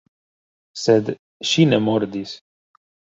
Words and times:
Sed 0.83 1.11
ŝi 1.49 1.65
ne 1.73 1.79
mordis. 1.89 2.33